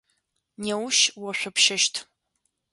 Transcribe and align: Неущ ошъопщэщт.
Неущ 0.61 0.97
ошъопщэщт. 1.27 1.93